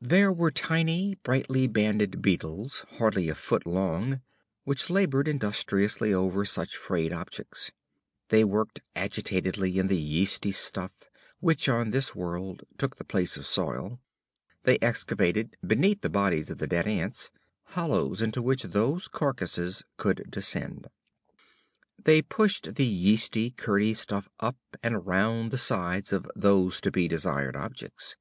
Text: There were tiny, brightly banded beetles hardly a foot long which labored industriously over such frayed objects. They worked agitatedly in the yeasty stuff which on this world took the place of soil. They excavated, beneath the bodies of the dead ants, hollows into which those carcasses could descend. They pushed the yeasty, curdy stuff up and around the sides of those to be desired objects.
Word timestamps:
There 0.00 0.30
were 0.32 0.52
tiny, 0.52 1.16
brightly 1.24 1.66
banded 1.66 2.22
beetles 2.22 2.86
hardly 2.98 3.28
a 3.28 3.34
foot 3.34 3.66
long 3.66 4.20
which 4.62 4.88
labored 4.88 5.26
industriously 5.26 6.14
over 6.14 6.44
such 6.44 6.76
frayed 6.76 7.12
objects. 7.12 7.72
They 8.28 8.44
worked 8.44 8.78
agitatedly 8.94 9.80
in 9.80 9.88
the 9.88 9.98
yeasty 10.00 10.52
stuff 10.52 11.10
which 11.40 11.68
on 11.68 11.90
this 11.90 12.14
world 12.14 12.62
took 12.78 12.94
the 12.94 13.04
place 13.04 13.36
of 13.36 13.44
soil. 13.44 13.98
They 14.62 14.78
excavated, 14.78 15.56
beneath 15.66 16.02
the 16.02 16.08
bodies 16.08 16.48
of 16.48 16.58
the 16.58 16.68
dead 16.68 16.86
ants, 16.86 17.32
hollows 17.64 18.22
into 18.22 18.40
which 18.40 18.62
those 18.62 19.08
carcasses 19.08 19.82
could 19.96 20.30
descend. 20.30 20.86
They 22.00 22.22
pushed 22.22 22.76
the 22.76 22.86
yeasty, 22.86 23.50
curdy 23.50 23.94
stuff 23.94 24.28
up 24.38 24.58
and 24.84 24.94
around 24.94 25.50
the 25.50 25.58
sides 25.58 26.12
of 26.12 26.30
those 26.36 26.80
to 26.82 26.92
be 26.92 27.08
desired 27.08 27.56
objects. 27.56 28.14